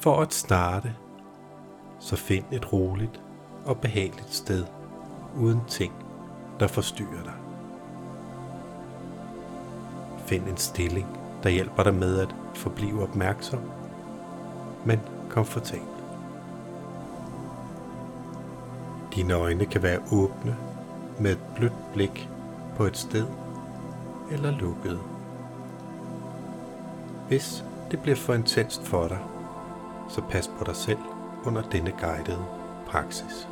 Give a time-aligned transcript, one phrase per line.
[0.00, 0.94] For at starte,
[1.98, 3.20] så find et roligt
[3.64, 4.64] og behageligt sted,
[5.36, 5.92] uden ting,
[6.60, 7.32] der forstyrrer dig.
[10.26, 11.06] Find en stilling,
[11.42, 13.60] der hjælper dig med at forblive opmærksom,
[14.84, 15.86] men komfortabel.
[19.14, 20.56] Dine øjne kan være åbne
[21.18, 22.28] med et blødt blik
[22.76, 23.26] på et sted
[24.30, 25.00] eller lukkede.
[27.28, 29.18] Hvis det bliver for intenst for dig,
[30.10, 30.98] så pas på dig selv
[31.44, 32.44] under denne guidede
[32.86, 33.48] praksis.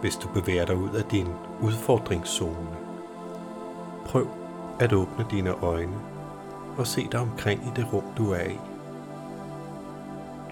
[0.00, 1.26] Hvis du bevæger dig ud af din
[1.62, 2.76] udfordringszone,
[4.06, 4.28] prøv
[4.80, 5.96] at åbne dine øjne
[6.78, 8.58] og se dig omkring i det rum, du er i.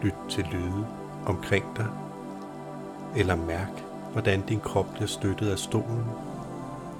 [0.02, 0.86] Lyt til lyde
[1.26, 1.86] omkring dig,
[3.16, 6.04] eller mærk, hvordan din krop bliver støttet af stolen,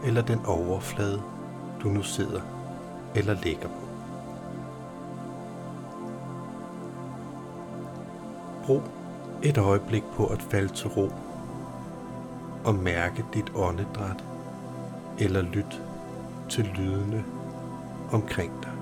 [0.05, 1.23] eller den overflade,
[1.83, 2.41] du nu sidder
[3.15, 3.96] eller ligger på.
[8.67, 8.83] Brug
[9.43, 11.13] et øjeblik på at falde til ro
[12.65, 14.25] og mærke dit åndedræt
[15.19, 15.83] eller lyt
[16.49, 17.25] til lydene
[18.13, 18.73] omkring dig.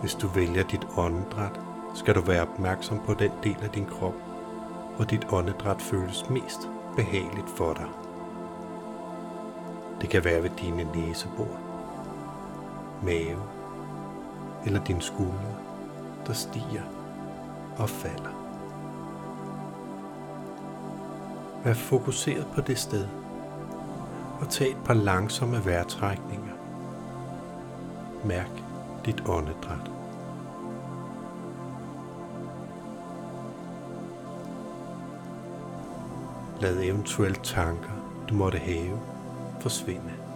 [0.00, 1.60] Hvis du vælger dit åndedræt,
[1.94, 4.14] skal du være opmærksom på den del af din krop,
[4.96, 7.86] hvor dit åndedræt føles mest behageligt for dig.
[10.00, 11.48] Det kan være ved dine næsebor,
[13.02, 13.57] mave
[14.66, 15.54] eller dine skuldre,
[16.26, 16.82] der stiger
[17.78, 18.38] og falder.
[21.64, 23.06] Vær fokuseret på det sted
[24.40, 26.52] og tag et par langsomme vejrtrækninger.
[28.24, 28.62] Mærk
[29.06, 29.90] dit åndedræt.
[36.60, 37.90] Lad eventuelle tanker,
[38.28, 39.00] du måtte have,
[39.60, 40.27] forsvinde.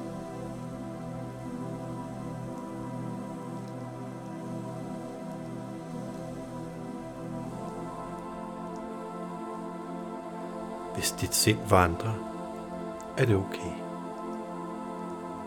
[11.22, 12.14] Dit sind vandrer,
[13.16, 13.72] er det okay.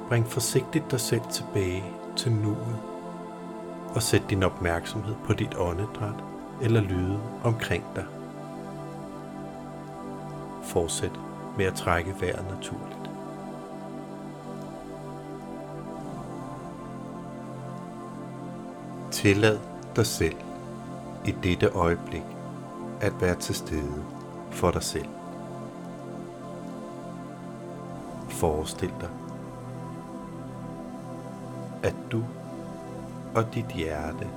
[0.09, 1.83] Bring forsigtigt dig selv tilbage
[2.15, 2.79] til nuet
[3.95, 6.23] og sæt din opmærksomhed på dit åndedræt
[6.61, 8.05] eller lyde omkring dig.
[10.63, 11.19] Fortsæt
[11.57, 13.09] med at trække vejret naturligt.
[19.11, 19.59] Tillad
[19.95, 20.37] dig selv
[21.25, 22.25] i dette øjeblik
[23.01, 24.03] at være til stede
[24.51, 25.24] for dig selv.
[28.35, 29.09] Forestil dig,
[31.83, 32.23] at du
[33.35, 34.27] og dit hjerte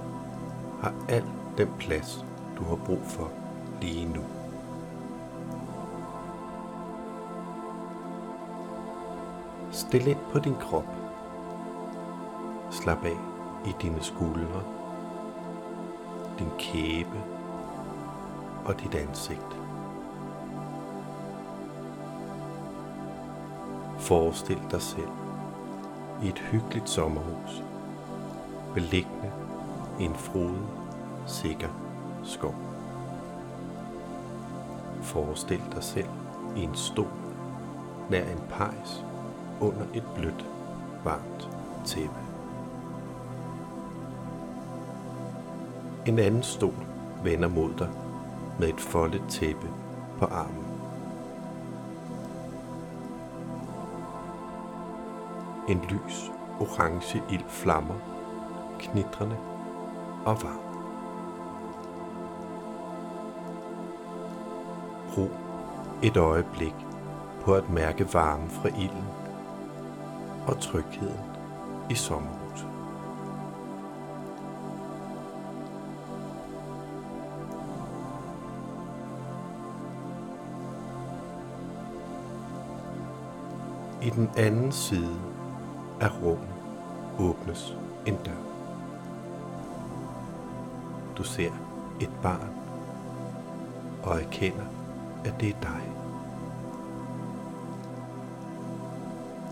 [0.80, 1.24] har al
[1.58, 2.24] den plads,
[2.58, 3.30] du har brug for
[3.80, 4.20] lige nu.
[9.70, 10.86] Stil ind på din krop.
[12.70, 13.18] Slap af
[13.66, 14.62] i dine skuldre,
[16.38, 17.18] din kæbe
[18.64, 19.57] og dit ansigt.
[24.08, 25.08] Forestil dig selv
[26.22, 27.64] i et hyggeligt sommerhus,
[28.74, 29.32] beliggende
[30.00, 30.66] i en frodig,
[31.26, 31.68] sikker
[32.24, 32.54] skov.
[35.02, 36.08] Forestil dig selv
[36.56, 37.08] i en stol
[38.10, 39.04] nær en pejs
[39.60, 40.46] under et blødt,
[41.04, 41.48] varmt
[41.84, 42.20] tæppe.
[46.06, 46.86] En anden stol
[47.24, 47.90] vender mod dig
[48.58, 49.70] med et foldet tæppe
[50.18, 50.67] på armen.
[55.68, 56.30] En lys,
[56.60, 57.94] orange ild flammer,
[58.78, 59.36] knitrende
[60.24, 60.60] og varm.
[65.14, 65.30] Brug
[66.02, 66.74] et øjeblik
[67.40, 69.04] på at mærke varmen fra ilden
[70.46, 71.20] og trygheden
[71.90, 72.68] i sommerhuset.
[84.02, 85.37] I den anden side
[86.00, 86.48] af rummet
[87.18, 88.32] åbnes en dør.
[91.16, 91.50] Du ser
[92.00, 92.50] et barn
[94.02, 94.64] og erkender,
[95.24, 95.92] at det er dig.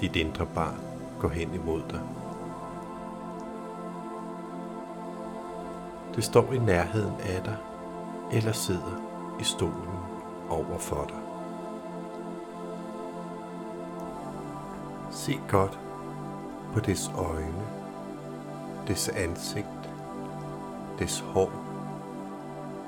[0.01, 0.81] Dit indre barn
[1.21, 2.01] går hen imod dig.
[6.15, 7.57] Det står i nærheden af dig,
[8.33, 9.01] eller sidder
[9.41, 9.99] i stolen
[10.51, 11.21] over for dig.
[15.11, 15.79] Se godt
[16.77, 17.65] på dets øjne,
[18.89, 19.91] dets ansigt,
[20.99, 21.53] dets hår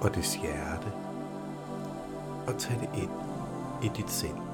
[0.00, 0.93] og dets hjerte,
[2.46, 3.11] og tag det ind
[3.82, 4.48] i dit sind.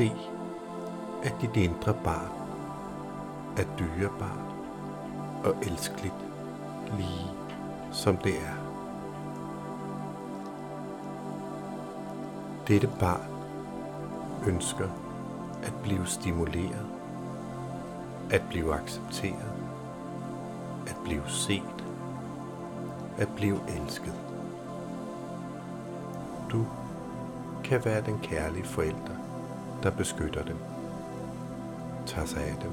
[0.00, 0.12] Se,
[1.22, 2.30] at dit indre barn
[3.56, 4.54] er dyrebart
[5.44, 6.14] og elskeligt,
[6.96, 7.26] lige
[7.92, 8.54] som det er.
[12.68, 13.30] Dette barn
[14.46, 14.88] ønsker
[15.62, 16.86] at blive stimuleret,
[18.30, 19.52] at blive accepteret,
[20.86, 21.84] at blive set,
[23.18, 24.14] at blive elsket.
[26.52, 26.66] Du
[27.64, 29.19] kan være den kærlige forælder,
[29.82, 30.56] der beskytter dem,
[32.06, 32.72] tager sig af dem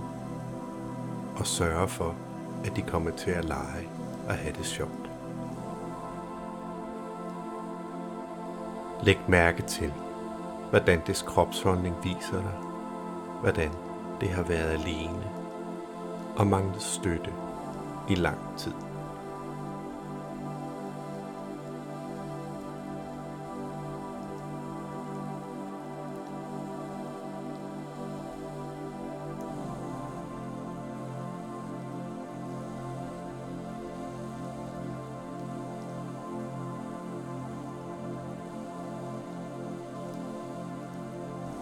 [1.38, 2.16] og sørger for,
[2.66, 3.90] at de kommer til at lege
[4.28, 5.10] og have det sjovt.
[9.04, 9.94] Læg mærke til,
[10.70, 12.58] hvordan dets kropsholdning viser dig,
[13.42, 13.72] hvordan
[14.22, 15.24] det har været alene
[16.38, 17.34] og manglet støtte
[18.10, 18.87] i lang tid.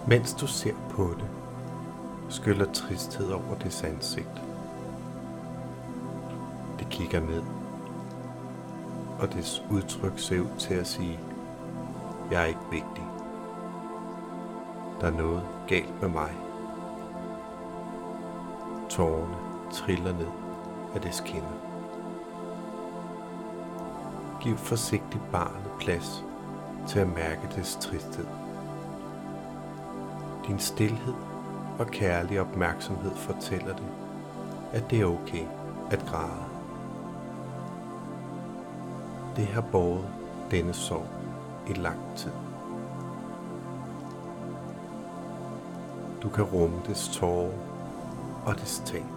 [0.08, 1.30] Mens du ser på det,
[2.30, 4.42] skyller tristhed over dets ansigt.
[6.80, 7.44] Det kigger ned,
[9.20, 11.20] og dets udtryk ser ud til at sige,
[12.32, 13.04] jeg er ikke vigtig.
[15.02, 16.32] Der er noget galt med mig.
[18.90, 19.36] Tårerne
[19.72, 20.32] triller ned
[20.96, 21.54] af dets kinder.
[24.42, 26.24] Giv forsigtigt barnet plads
[26.88, 28.45] til at mærke dets tristhed.
[30.48, 31.14] Din stillhed
[31.80, 33.86] og kærlig opmærksomhed fortæller det,
[34.74, 35.46] at det er okay
[35.92, 36.46] at græde.
[39.36, 40.08] Det har båret
[40.52, 41.08] denne sorg
[41.68, 42.32] i lang tid.
[46.24, 47.52] Du kan rumme dets tårer
[48.46, 49.15] og dets tab.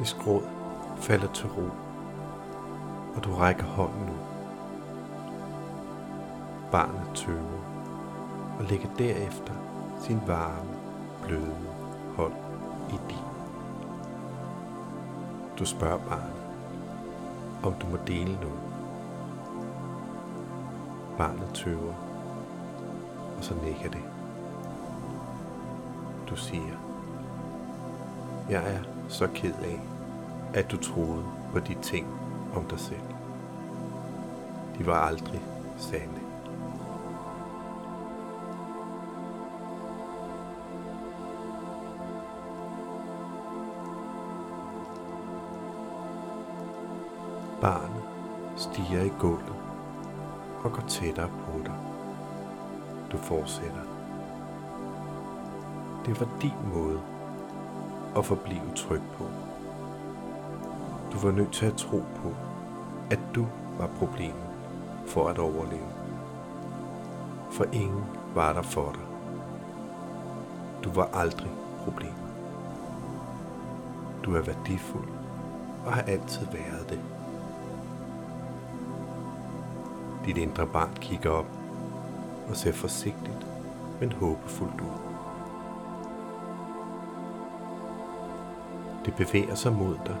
[0.00, 0.42] Det skråd
[0.96, 1.68] falder til ro,
[3.16, 4.16] og du rækker hånden ud.
[6.72, 7.60] Barnet tøver
[8.58, 9.52] og lægger derefter
[10.02, 10.70] sin varme,
[11.22, 11.56] bløde
[12.16, 12.32] hånd
[12.88, 13.24] i din.
[15.58, 16.42] Du spørger barnet,
[17.62, 18.60] om du må dele noget.
[21.18, 21.94] Barnet tøver,
[23.38, 24.04] og så nikker det.
[26.30, 26.76] Du siger,
[28.50, 29.89] jeg er så ked af,
[30.54, 32.06] at du troede på de ting
[32.54, 33.00] om dig selv.
[34.78, 35.42] De var aldrig
[35.76, 36.20] sande.
[47.60, 48.02] Barnet
[48.56, 49.54] stiger i gulvet
[50.64, 51.74] og går tættere på dig.
[53.12, 53.82] Du fortsætter.
[56.06, 57.00] Det var din måde
[58.16, 59.24] at forblive tryg på.
[61.12, 62.34] Du var nødt til at tro på,
[63.10, 63.46] at du
[63.78, 64.48] var problemet
[65.06, 65.88] for at overleve.
[67.50, 69.02] For ingen var der for dig.
[70.84, 71.50] Du var aldrig
[71.84, 72.14] problemet.
[74.24, 75.08] Du er værdifuld
[75.86, 77.00] og har altid været det.
[80.26, 81.46] Dit indre barn kigger op
[82.48, 83.46] og ser forsigtigt,
[84.00, 85.00] men håbefuldt ud.
[89.04, 90.16] Det bevæger sig mod dig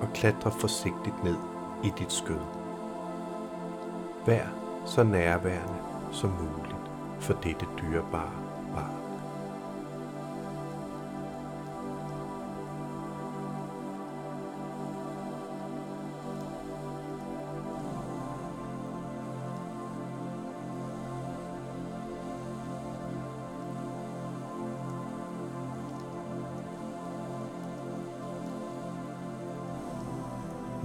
[0.00, 1.36] og klatrer forsigtigt ned
[1.84, 2.40] i dit skød.
[4.26, 4.46] Vær
[4.86, 5.78] så nærværende
[6.10, 8.43] som muligt for dette dyrebare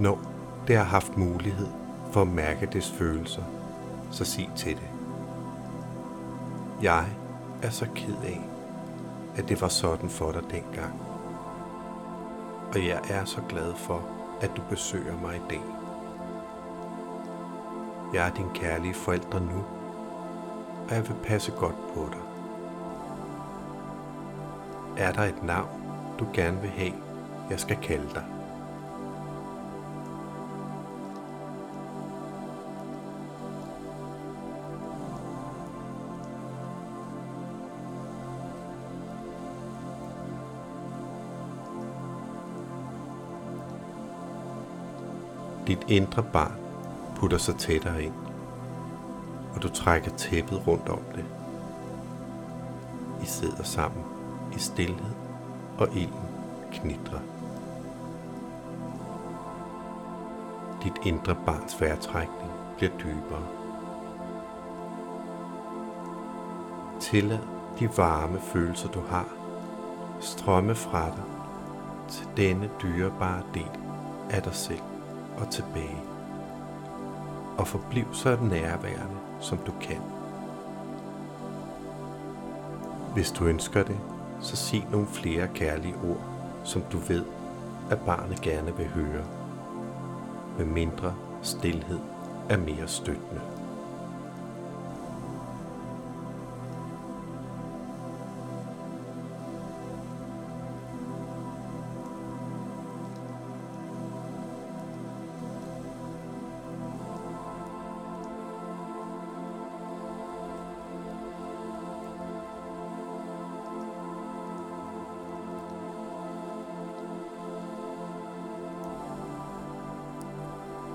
[0.00, 0.20] Når
[0.66, 1.66] det har haft mulighed
[2.12, 3.42] for at mærke dets følelser,
[4.10, 4.90] så sig til det.
[6.82, 7.06] Jeg
[7.62, 8.40] er så ked af,
[9.36, 11.00] at det var sådan for dig dengang.
[12.72, 14.02] Og jeg er så glad for,
[14.40, 15.62] at du besøger mig i dag.
[18.14, 19.64] Jeg er din kærlige forældre nu,
[20.88, 22.22] og jeg vil passe godt på dig.
[24.98, 25.82] Er der et navn,
[26.18, 26.92] du gerne vil have,
[27.50, 28.39] jeg skal kalde dig?
[45.70, 46.54] Dit indre barn
[47.16, 48.14] putter sig tættere ind,
[49.54, 51.24] og du trækker tæppet rundt om det.
[53.22, 54.04] I sidder sammen
[54.56, 55.14] i stillhed,
[55.78, 56.28] og ilden
[56.72, 57.20] knitrer.
[60.82, 63.46] Dit indre barns vejrtrækning bliver dybere.
[67.00, 67.38] Tillad
[67.80, 69.28] de varme følelser, du har,
[70.20, 71.24] strømme fra dig
[72.08, 73.70] til denne dyrebare del
[74.30, 74.89] af dig selv
[75.40, 76.02] og tilbage.
[77.58, 80.02] Og forbliv så nærværende, som du kan.
[83.14, 83.98] Hvis du ønsker det,
[84.40, 86.20] så sig nogle flere kærlige ord,
[86.64, 87.24] som du ved,
[87.90, 89.24] at barnet gerne vil høre.
[90.58, 91.98] Med mindre stillhed
[92.48, 93.40] er mere støttende.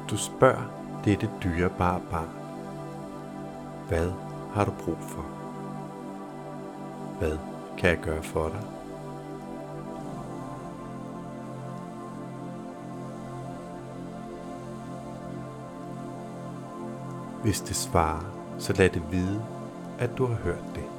[0.10, 0.62] Du spørger
[1.06, 2.30] dette dyrebare barn,
[3.88, 4.12] hvad
[4.54, 5.26] har du brug for?
[7.20, 7.38] Hvad
[7.78, 8.62] kan jeg gøre for dig?
[17.44, 18.24] Hvis det svarer,
[18.58, 19.46] så lad det vide,
[20.00, 20.95] at du har hørt det.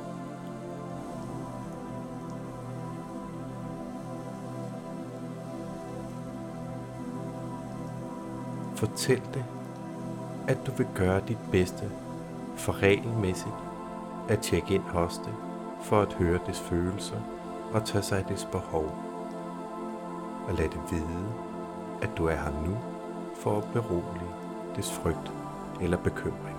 [8.77, 9.45] Fortæl det,
[10.49, 11.91] at du vil gøre dit bedste
[12.57, 13.55] for regelmæssigt
[14.29, 15.35] at tjekke ind hos det,
[15.83, 17.17] for at høre dets følelser
[17.73, 18.95] og tage sig af dets behov.
[20.49, 21.27] Og lad det vide,
[22.03, 22.77] at du er her nu
[23.35, 24.35] for at berolige
[24.77, 25.33] dets frygt
[25.81, 26.56] eller bekymring.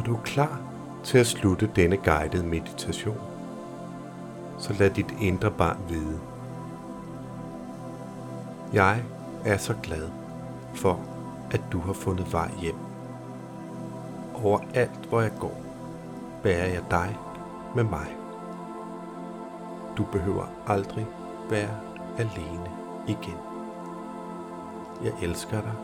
[0.00, 0.60] Når du er klar
[1.04, 3.20] til at slutte denne guidede meditation,
[4.58, 6.20] så lad dit indre barn vide.
[8.72, 9.02] Jeg
[9.44, 10.08] er så glad
[10.74, 11.00] for,
[11.50, 12.74] at du har fundet vej hjem.
[14.34, 15.62] Overalt hvor jeg går,
[16.42, 17.16] bærer jeg dig
[17.74, 18.16] med mig.
[19.96, 21.06] Du behøver aldrig
[21.50, 21.76] være
[22.18, 22.70] alene
[23.08, 23.38] igen.
[25.04, 25.74] Jeg elsker dig,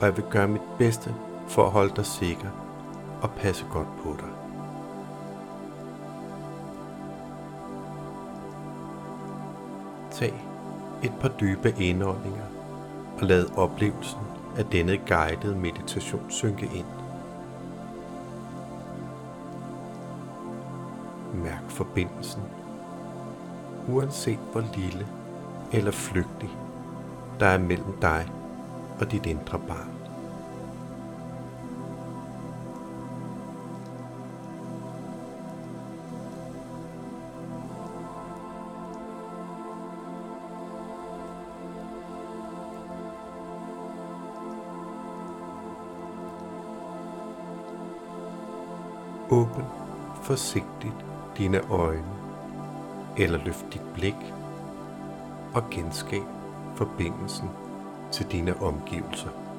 [0.00, 1.14] og jeg vil gøre mit bedste
[1.48, 2.48] for at holde dig sikker
[3.22, 4.28] og passe godt på dig.
[10.10, 10.46] Tag
[11.02, 12.44] et par dybe indåndinger
[13.20, 14.20] og lad oplevelsen
[14.56, 16.86] af denne guidede meditation synke ind.
[21.34, 22.42] Mærk forbindelsen,
[23.88, 25.06] uanset hvor lille
[25.72, 26.50] eller flygtig
[27.40, 28.28] der er mellem dig
[29.00, 29.99] og dit indre barn.
[49.32, 49.64] Åbn
[50.22, 51.04] forsigtigt
[51.38, 52.04] dine øjne,
[53.18, 54.34] eller løft dit blik
[55.54, 56.22] og genskab
[56.76, 57.48] forbindelsen
[58.12, 59.49] til dine omgivelser.